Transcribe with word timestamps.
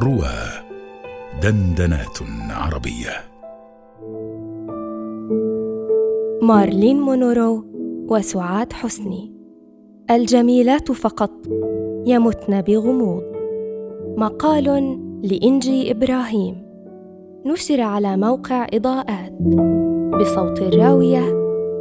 روى 0.00 0.34
دندنات 1.42 2.18
عربية. 2.50 3.10
مارلين 6.42 7.00
مونورو 7.00 7.64
وسعاد 8.10 8.72
حسني. 8.72 9.32
الجميلات 10.10 10.92
فقط 10.92 11.30
يمتن 12.06 12.62
بغموض. 12.62 13.22
مقال 14.16 14.64
لإنجي 15.22 15.90
إبراهيم. 15.90 16.66
نشر 17.46 17.80
على 17.80 18.16
موقع 18.16 18.66
إضاءات. 18.74 19.32
بصوت 20.20 20.62
الراوية 20.62 21.24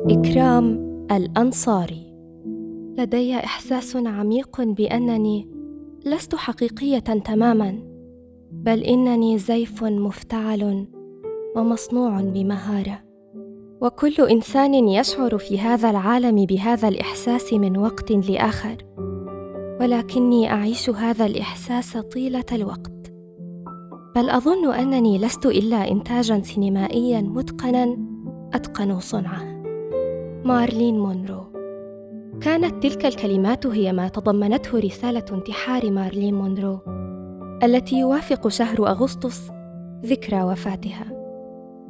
إكرام 0.09 0.65
الأنصاري. 1.11 2.13
لدي 2.97 3.35
إحساس 3.35 3.95
عميق 3.95 4.61
بأنني 4.61 5.47
لست 6.05 6.35
حقيقية 6.35 6.99
تماما. 6.99 7.92
بل 8.53 8.79
إنني 8.79 9.37
زيف 9.37 9.83
مفتعل 9.83 10.87
ومصنوع 11.55 12.21
بمهارة. 12.21 12.99
وكل 13.81 14.13
إنسان 14.29 14.73
يشعر 14.73 15.37
في 15.37 15.59
هذا 15.59 15.89
العالم 15.89 16.45
بهذا 16.45 16.87
الإحساس 16.87 17.53
من 17.53 17.77
وقت 17.77 18.11
لآخر. 18.11 18.77
ولكني 19.81 20.51
أعيش 20.51 20.89
هذا 20.89 21.25
الإحساس 21.25 21.97
طيلة 21.97 22.45
الوقت. 22.51 23.13
بل 24.15 24.29
أظن 24.29 24.73
أنني 24.73 25.17
لست 25.17 25.45
إلا 25.45 25.91
إنتاجا 25.91 26.41
سينمائيا 26.41 27.21
متقنا 27.21 27.97
أتقن 28.53 28.99
صنعه. 28.99 29.63
مارلين 30.45 30.99
مونرو. 30.99 31.43
كانت 32.41 32.83
تلك 32.83 33.05
الكلمات 33.05 33.67
هي 33.67 33.93
ما 33.93 34.07
تضمنته 34.07 34.79
رسالة 34.79 35.25
انتحار 35.31 35.91
مارلين 35.91 36.33
مونرو. 36.33 36.79
التي 37.63 37.99
يوافق 37.99 38.47
شهر 38.47 38.87
أغسطس 38.87 39.51
ذكرى 40.05 40.43
وفاتها. 40.43 41.05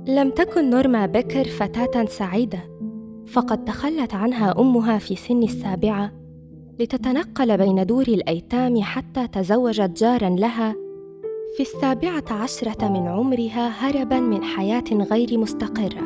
لم 0.07 0.29
تكن 0.29 0.69
نورما 0.69 1.05
بيكر 1.05 1.43
فتاة 1.43 2.05
سعيدة 2.05 2.59
فقد 3.27 3.65
تخلت 3.65 4.13
عنها 4.13 4.59
أمها 4.59 4.97
في 4.97 5.15
سن 5.15 5.43
السابعة 5.43 6.11
لتتنقل 6.79 7.57
بين 7.57 7.85
دور 7.85 8.07
الأيتام 8.07 8.81
حتى 8.81 9.27
تزوجت 9.27 10.03
جارا 10.03 10.29
لها 10.29 10.75
في 11.57 11.63
السابعة 11.63 12.23
عشرة 12.31 12.87
من 12.89 13.07
عمرها 13.07 13.69
هربا 13.69 14.19
من 14.19 14.43
حياة 14.43 14.83
غير 14.91 15.37
مستقرة. 15.37 16.03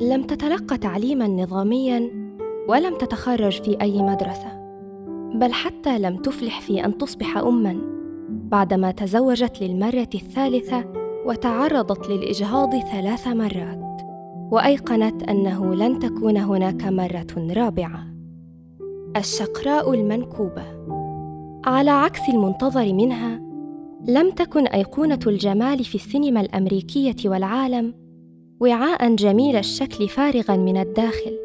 لم 0.00 0.22
تتلق 0.22 0.76
تعليما 0.76 1.28
نظاميا 1.28 2.10
ولم 2.68 2.98
تتخرج 2.98 3.62
في 3.62 3.80
أي 3.80 4.02
مدرسة 4.02 4.64
بل 5.34 5.52
حتى 5.52 5.98
لم 5.98 6.16
تفلح 6.16 6.60
في 6.60 6.84
أن 6.84 6.98
تصبح 6.98 7.36
أما. 7.36 7.93
بعدما 8.54 8.90
تزوجت 8.90 9.62
للمرة 9.62 10.08
الثالثة 10.14 10.84
وتعرضت 11.26 12.10
للإجهاض 12.10 12.76
ثلاث 12.76 13.28
مرات 13.28 14.02
وأيقنت 14.52 15.22
أنه 15.22 15.74
لن 15.74 15.98
تكون 15.98 16.36
هناك 16.36 16.84
مرة 16.84 17.52
رابعة. 17.56 18.06
الشقراء 19.16 19.94
المنكوبة. 19.94 20.64
على 21.64 21.90
عكس 21.90 22.28
المنتظر 22.28 22.92
منها 22.92 23.40
لم 24.08 24.30
تكن 24.30 24.66
أيقونة 24.66 25.20
الجمال 25.26 25.84
في 25.84 25.94
السينما 25.94 26.40
الأمريكية 26.40 27.16
والعالم 27.24 27.94
وعاء 28.60 29.14
جميل 29.14 29.56
الشكل 29.56 30.08
فارغا 30.08 30.56
من 30.56 30.76
الداخل 30.76 31.38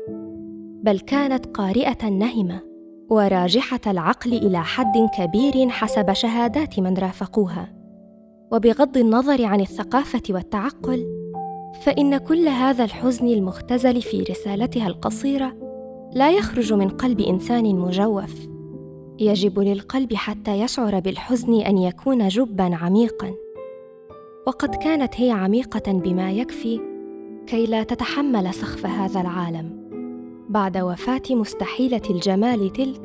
بل 0.84 1.00
كانت 1.00 1.46
قارئة 1.46 2.10
نهمة. 2.10 2.69
وراجحة 3.10 3.80
العقل 3.88 4.34
إلى 4.34 4.64
حد 4.64 5.10
كبير 5.18 5.70
حسب 5.70 6.14
شهادات 6.14 6.80
من 6.80 6.98
رافقوها. 6.98 7.74
وبغض 8.52 8.98
النظر 8.98 9.46
عن 9.46 9.62
الثقافة 9.62 10.22
والتعقل 10.30 11.06
فإن 11.82 12.18
كل 12.18 12.48
هذا 12.48 12.84
الحزن 12.84 13.28
المختزل 13.28 14.02
في 14.02 14.24
رسالتها 14.24 14.88
القصيرة 14.88 15.54
لا 16.14 16.32
يخرج 16.32 16.74
من 16.74 16.90
قلب 16.90 17.20
إنسان 17.20 17.76
مجوف. 17.76 18.48
يجب 19.20 19.60
للقلب 19.60 20.14
حتى 20.14 20.60
يشعر 20.60 21.00
بالحزن 21.00 21.62
أن 21.62 21.78
يكون 21.78 22.28
جبا 22.28 22.76
عميقا. 22.76 23.34
وقد 24.48 24.76
كانت 24.76 25.22
هي 25.22 25.32
عميقة 25.32 25.92
بما 25.92 26.32
يكفي 26.32 26.80
كي 27.48 27.66
لا 27.66 27.84
تتحمل 27.84 28.54
سخف 28.54 28.86
هذا 28.86 29.22
العالم. 29.22 29.79
بعد 30.50 30.78
وفاة 30.78 31.22
مستحيلة 31.30 32.02
الجمال 32.10 32.74
تلك 32.74 33.02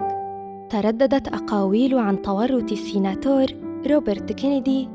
ترددت 0.70 1.28
أقاويل 1.28 1.98
عن 1.98 2.22
تورط 2.22 2.72
السيناتور 2.72 3.46
روبرت 3.86 4.32
كينيدي 4.32 4.88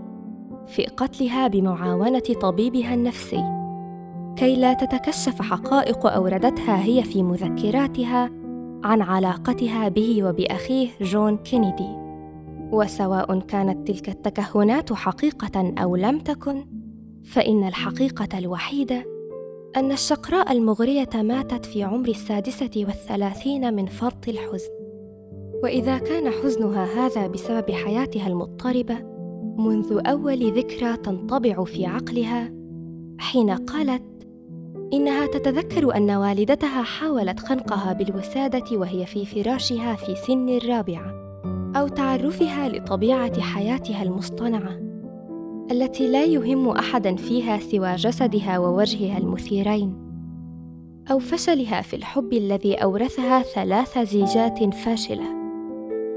في 0.68 0.86
قتلها 0.86 1.48
بمعاونة 1.48 2.24
طبيبها 2.42 2.94
النفسي. 2.94 3.44
كي 4.36 4.56
لا 4.56 4.74
تتكشف 4.74 5.42
حقائق 5.42 6.06
أوردتها 6.06 6.84
هي 6.84 7.04
في 7.04 7.24
مذكراتها 7.24 8.30
عن 8.84 9.02
علاقتها 9.02 9.90
به 9.90 10.24
وبأخيه 10.24 10.90
جون 11.02 11.38
كينيدي. 11.38 11.98
وسواء 12.72 13.40
كانت 13.40 13.88
تلك 13.88 14.10
التكهنات 14.10 14.94
حقيقة 14.94 15.74
أو 15.78 15.96
لم 15.96 16.20
تكن 16.20 16.66
فإن 17.24 17.68
الحقيقة 17.68 18.38
الوحيدة 18.38 19.19
أن 19.78 19.92
الشقراء 19.92 20.52
المغرية 20.52 21.10
ماتت 21.16 21.66
في 21.66 21.84
عمر 21.84 22.08
السادسة 22.08 22.72
والثلاثين 22.76 23.74
من 23.74 23.86
فرط 23.86 24.28
الحزن. 24.28 24.70
وإذا 25.64 25.98
كان 25.98 26.30
حزنها 26.30 26.86
هذا 26.86 27.28
بسبب 27.28 27.72
حياتها 27.72 28.28
المضطربة 28.28 28.98
منذ 29.58 30.02
أول 30.06 30.52
ذكرى 30.52 30.98
تنطبع 30.98 31.64
في 31.64 31.86
عقلها 31.86 32.54
حين 33.20 33.50
قالت 33.50 34.04
إنها 34.94 35.28
تتذكر 35.28 35.96
أن 35.96 36.12
والدتها 36.12 36.84
حاولت 36.84 37.40
خنقها 37.40 37.94
بالوسادة 37.94 38.78
وهي 38.78 39.06
في 39.06 39.26
فراشها 39.26 39.96
في 39.96 40.16
سن 40.16 40.50
الرابعة 40.50 41.14
أو 41.76 41.88
تعرفها 41.88 42.70
لطبيعة 42.70 43.42
حياتها 43.42 44.04
المصطنعة. 44.04 44.89
التي 45.72 46.08
لا 46.08 46.26
يهم 46.26 46.70
أحدا 46.70 47.16
فيها 47.16 47.60
سوى 47.60 47.96
جسدها 47.96 48.60
ووجهها 48.60 49.18
المثيرين 49.18 49.94
أو 51.12 51.20
فشلها 51.20 51.82
في 51.82 51.96
الحب 51.96 52.34
الذي 52.34 52.76
أورثها 52.76 53.42
ثلاث 53.42 54.00
زيجات 54.00 54.74
فاشلة 54.74 55.40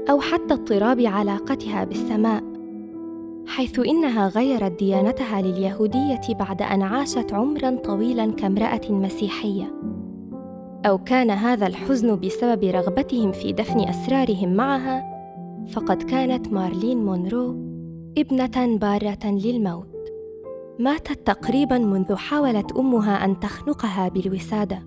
أو 0.09 0.19
حتى 0.19 0.53
اضطراب 0.53 1.01
علاقتها 1.01 1.83
بالسماء 1.83 2.43
حيث 3.47 3.79
إنها 3.79 4.27
غيرت 4.27 4.79
ديانتها 4.79 5.41
لليهودية 5.41 6.21
بعد 6.29 6.61
أن 6.61 6.81
عاشت 6.81 7.33
عمرا 7.33 7.75
طويلا 7.75 8.31
كامرأة 8.31 8.81
مسيحية. 8.89 9.73
أو 10.85 10.97
كان 10.97 11.31
هذا 11.31 11.67
الحزن 11.67 12.19
بسبب 12.19 12.63
رغبتهم 12.63 13.31
في 13.31 13.53
دفن 13.53 13.79
أسرارهم 13.79 14.53
معها 14.53 15.03
فقد 15.67 16.03
كانت 16.03 16.47
مارلين 16.47 17.05
مونرو 17.05 17.72
ابنة 18.17 18.77
بارة 18.77 19.25
للموت. 19.25 19.87
ماتت 20.79 21.27
تقريبا 21.27 21.77
منذ 21.77 22.15
حاولت 22.15 22.71
أمها 22.71 23.25
أن 23.25 23.39
تخنقها 23.39 24.09
بالوسادة 24.09 24.83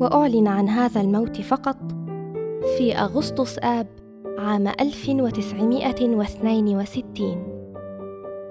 وأعلن 0.00 0.48
عن 0.48 0.68
هذا 0.68 1.00
الموت 1.00 1.40
فقط 1.40 1.76
في 2.78 2.96
أغسطس 2.96 3.58
آب 3.58 3.86
عام 4.38 4.68
1962 4.68 7.42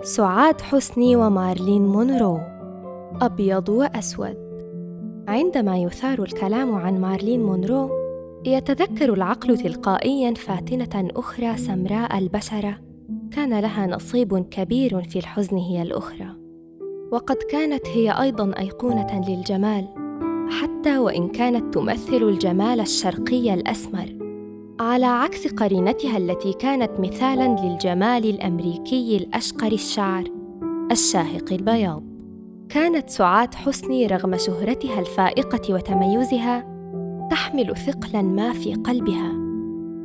سعاد 0.02 0.62
حسني 0.62 1.16
ومارلين 1.16 1.88
مونرو 1.88 2.40
أبيض 3.22 3.70
وأسود. 3.70 4.46
عندما 5.28 5.78
يثار 5.78 6.24
الكلام 6.24 6.76
عن 6.76 7.02
مارلين 7.02 7.44
مونرو 7.44 7.90
يتذكر 8.46 9.14
العقل 9.14 9.58
تلقائيا 9.58 10.34
فاتنة 10.34 11.10
أخرى 11.16 11.58
سمراء 11.58 12.18
البشرة 12.18 12.86
كان 13.36 13.60
لها 13.60 13.88
نصيب 13.88 14.38
كبير 14.38 15.04
في 15.04 15.20
الحزن 15.20 15.58
هي 15.58 15.82
الأخرى. 15.82 16.28
وقد 17.12 17.36
كانت 17.36 17.88
هي 17.88 18.12
أيضا 18.22 18.52
أيقونة 18.60 19.22
للجمال 19.30 19.88
حتى 20.50 20.98
وإن 20.98 21.28
كانت 21.28 21.74
تمثل 21.74 22.24
الجمال 22.24 22.80
الشرقي 22.80 23.54
الأسمر. 23.54 24.18
على 24.80 25.06
عكس 25.06 25.48
قرينتها 25.48 26.18
التي 26.18 26.54
كانت 26.54 27.00
مثالا 27.00 27.56
للجمال 27.62 28.30
الأمريكي 28.30 29.18
الأشقر 29.18 29.72
الشعر 29.72 30.24
الشاهق 30.92 31.54
البياض. 31.54 32.04
كانت 32.70 33.10
سعاد 33.10 33.56
حسني 33.56 34.08
رغم 34.08 34.38
شهرتها 34.38 35.00
الفائقة 35.00 35.74
وتميزها 35.74 36.76
تحمل 37.32 37.78
ثقلا 37.78 38.22
ما 38.22 38.54
في 38.54 38.74
قلبها 38.74 39.32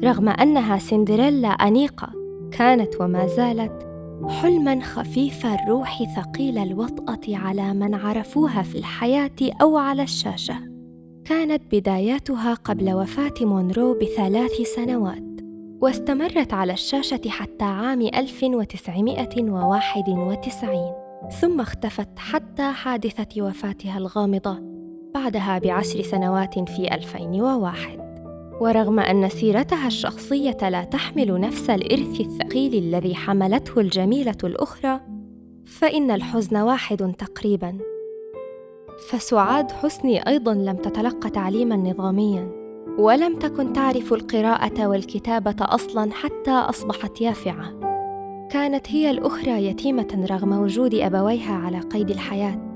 رغم 0.04 0.28
أنها 0.28 0.78
سندريلا 0.78 1.48
أنيقة. 1.48 2.19
كانت 2.52 3.00
وما 3.00 3.26
زالت 3.26 3.86
حلما 4.28 4.80
خفيف 4.80 5.46
الروح 5.46 6.02
ثقيل 6.16 6.58
الوطأة 6.58 7.20
على 7.28 7.74
من 7.74 7.94
عرفوها 7.94 8.62
في 8.62 8.78
الحياة 8.78 9.30
أو 9.62 9.76
على 9.76 10.02
الشاشة. 10.02 10.70
كانت 11.24 11.62
بداياتها 11.72 12.54
قبل 12.54 12.94
وفاة 12.94 13.34
مونرو 13.40 13.94
بثلاث 13.94 14.52
سنوات 14.76 15.30
واستمرت 15.80 16.54
على 16.54 16.72
الشاشة 16.72 17.20
حتى 17.28 17.64
عام 17.64 18.00
1991 18.00 20.92
ثم 21.40 21.60
اختفت 21.60 22.18
حتى 22.18 22.72
حادثة 22.72 23.42
وفاتها 23.42 23.98
الغامضة 23.98 24.58
بعدها 25.14 25.58
بعشر 25.58 26.02
سنوات 26.02 26.68
في 26.68 26.94
2001 26.94 27.99
ورغم 28.60 29.00
أن 29.00 29.28
سيرتها 29.28 29.86
الشخصية 29.86 30.56
لا 30.68 30.84
تحمل 30.84 31.40
نفس 31.40 31.70
الإرث 31.70 32.20
الثقيل 32.20 32.74
الذي 32.74 33.14
حملته 33.14 33.80
الجميلة 33.80 34.36
الأخرى 34.44 35.00
فإن 35.66 36.10
الحزن 36.10 36.56
واحد 36.56 37.14
تقريباً. 37.18 37.78
فسعاد 39.08 39.72
حسني 39.72 40.28
أيضاً 40.28 40.54
لم 40.54 40.76
تتلق 40.76 41.28
تعليماً 41.28 41.76
نظامياً 41.76 42.48
ولم 42.98 43.38
تكن 43.38 43.72
تعرف 43.72 44.12
القراءة 44.12 44.86
والكتابة 44.86 45.56
أصلاً 45.60 46.12
حتى 46.12 46.50
أصبحت 46.50 47.20
يافعة. 47.20 47.80
كانت 48.50 48.90
هي 48.90 49.10
الأخرى 49.10 49.66
يتيمة 49.66 50.26
رغم 50.30 50.52
وجود 50.52 50.94
أبويها 50.94 51.52
على 51.52 51.80
قيد 51.80 52.10
الحياة. 52.10 52.69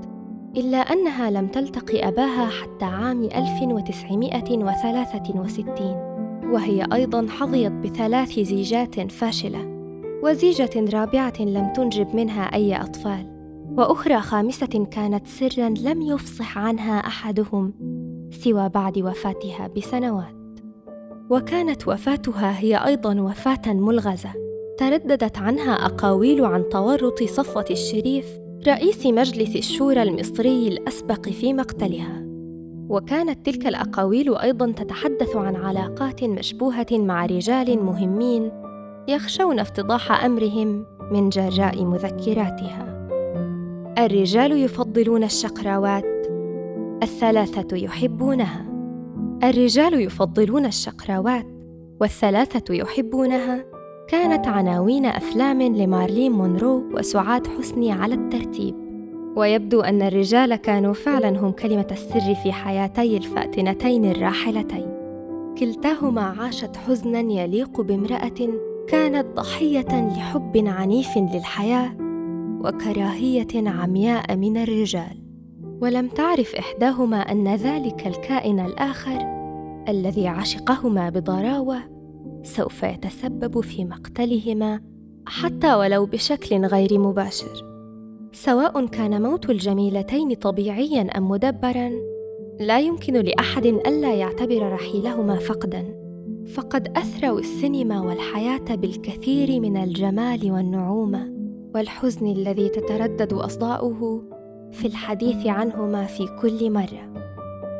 إلا 0.57 0.77
أنها 0.77 1.31
لم 1.31 1.47
تلتقي 1.47 2.07
أباها 2.07 2.45
حتى 2.45 2.85
عام 2.85 3.23
1963 3.23 6.15
وهي 6.51 6.87
أيضاً 6.93 7.27
حظيت 7.29 7.71
بثلاث 7.71 8.39
زيجات 8.39 9.11
فاشلة 9.11 9.75
وزيجة 10.23 10.85
رابعة 10.93 11.33
لم 11.39 11.73
تنجب 11.73 12.15
منها 12.15 12.43
أي 12.43 12.81
أطفال 12.81 13.35
وأخرى 13.77 14.21
خامسة 14.21 14.87
كانت 14.91 15.27
سراً 15.27 15.69
لم 15.69 16.01
يفصح 16.01 16.57
عنها 16.57 16.99
أحدهم 16.99 17.73
سوى 18.31 18.69
بعد 18.69 18.99
وفاتها 18.99 19.67
بسنوات. 19.67 20.35
وكانت 21.29 21.87
وفاتها 21.87 22.59
هي 22.59 22.75
أيضاً 22.75 23.21
وفاة 23.21 23.73
ملغزة 23.73 24.29
ترددت 24.77 25.37
عنها 25.37 25.73
أقاويل 25.73 26.45
عن 26.45 26.69
تورط 26.69 27.23
صفوة 27.23 27.65
الشريف 27.71 28.44
رئيس 28.67 29.05
مجلس 29.05 29.55
الشورى 29.55 30.03
المصري 30.03 30.67
الأسبق 30.67 31.29
في 31.29 31.53
مقتلها. 31.53 32.25
وكانت 32.89 33.45
تلك 33.45 33.67
الأقاويل 33.67 34.35
أيضاً 34.35 34.71
تتحدث 34.71 35.35
عن 35.35 35.55
علاقات 35.55 36.23
مشبوهة 36.23 36.85
مع 36.91 37.25
رجال 37.25 37.83
مهمين 37.83 38.51
يخشون 39.07 39.59
افتضاح 39.59 40.25
أمرهم 40.25 40.85
من 41.11 41.29
جراء 41.29 41.85
مذكراتها. 41.85 43.07
الرجال 43.97 44.51
يفضلون 44.51 45.23
الشقراوات 45.23 46.27
الثلاثة 47.03 47.77
يحبونها. 47.77 48.65
الرجال 49.43 50.01
يفضلون 50.01 50.65
الشقراوات 50.65 51.47
والثلاثة 52.01 52.73
يحبونها 52.73 53.65
كانت 54.07 54.47
عناوين 54.47 55.05
أفلام 55.05 55.61
لمارلين 55.61 56.31
مونرو 56.31 56.83
وسعاد 56.93 57.47
حسني 57.47 57.91
على 57.91 58.13
الترتيب. 58.13 58.75
ويبدو 59.35 59.81
أن 59.81 60.01
الرجال 60.01 60.55
كانوا 60.55 60.93
فعلا 60.93 61.39
هم 61.39 61.51
كلمة 61.51 61.87
السر 61.91 62.35
في 62.43 62.51
حياتي 62.51 63.17
الفاتنتين 63.17 64.05
الراحلتين. 64.05 64.87
كلتاهما 65.59 66.21
عاشت 66.21 66.77
حزنا 66.77 67.19
يليق 67.19 67.81
بامرأة 67.81 68.49
كانت 68.87 69.25
ضحية 69.35 70.09
لحب 70.17 70.63
عنيف 70.67 71.17
للحياة 71.17 71.91
وكراهية 72.63 73.69
عمياء 73.69 74.35
من 74.35 74.57
الرجال. 74.57 75.23
ولم 75.81 76.07
تعرف 76.07 76.55
إحداهما 76.55 77.17
أن 77.17 77.55
ذلك 77.55 78.07
الكائن 78.07 78.59
الآخر 78.59 79.19
الذي 79.89 80.27
عشقهما 80.27 81.09
بضراوة 81.09 81.94
سوف 82.45 82.83
يتسبب 82.83 83.61
في 83.61 83.85
مقتلهما 83.85 84.81
حتى 85.27 85.75
ولو 85.75 86.05
بشكل 86.05 86.65
غير 86.65 86.99
مباشر. 86.99 87.75
سواء 88.31 88.85
كان 88.85 89.21
موت 89.21 89.49
الجميلتين 89.49 90.33
طبيعيا 90.33 91.01
أم 91.17 91.29
مدبرا 91.29 91.91
لا 92.59 92.79
يمكن 92.79 93.13
لأحد 93.13 93.65
ألا 93.65 94.13
يعتبر 94.13 94.73
رحيلهما 94.73 95.35
فقدا. 95.35 96.05
فقد 96.53 96.97
أثروا 96.97 97.39
السينما 97.39 98.01
والحياة 98.01 98.75
بالكثير 98.75 99.59
من 99.59 99.77
الجمال 99.77 100.51
والنعومة 100.51 101.33
والحزن 101.75 102.27
الذي 102.27 102.69
تتردد 102.69 103.33
أصداؤه 103.33 104.23
في 104.71 104.87
الحديث 104.87 105.47
عنهما 105.47 106.05
في 106.05 106.27
كل 106.41 106.71
مرة. 106.71 107.13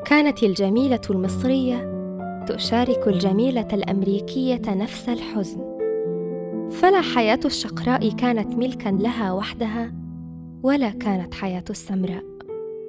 كانت 0.06 0.44
الجميلة 0.44 1.02
المصرية 1.10 1.95
تشارك 2.46 3.08
الجميلة 3.08 3.68
الأمريكية 3.74 4.62
نفس 4.68 5.10
الحزن. 5.10 5.76
فلا 6.72 7.02
حياة 7.02 7.40
الشقراء 7.46 8.10
كانت 8.10 8.56
ملكا 8.56 8.90
لها 8.90 9.34
وحدها 9.34 9.94
ولا 10.64 10.90
كانت 10.90 11.34
حياة 11.34 11.64
السمراء 11.70 12.24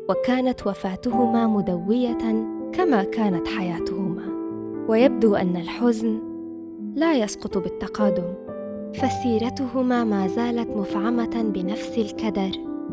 وكانت 0.08 0.66
وفاتهما 0.66 1.46
مدوية 1.46 2.46
كما 2.72 3.02
كانت 3.02 3.48
حياتهما. 3.48 4.22
ويبدو 4.88 5.34
أن 5.34 5.56
الحزن 5.56 6.18
لا 6.94 7.14
يسقط 7.14 7.58
بالتقادم 7.58 8.34
فسيرتهما 8.94 10.04
ما 10.04 10.26
زالت 10.26 10.68
مفعمة 10.76 11.42
بنفس 11.54 11.98
الكدر 11.98 12.50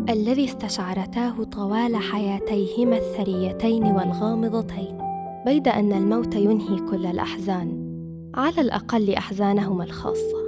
الذي 0.10 0.46
استشعرتاه 0.46 1.44
طوال 1.44 1.96
حياتيهما 1.96 2.98
الثريتين 2.98 3.84
والغامضتين. 3.84 5.13
بيد 5.46 5.68
أن 5.68 5.94
الموت 5.94 6.36
ينهي 6.36 6.80
كل 6.80 7.06
الأحزان 7.06 7.94
على 8.36 8.62
الأقل 8.62 9.14
أحزانهما 9.14 9.84
الخاصة. 9.84 10.43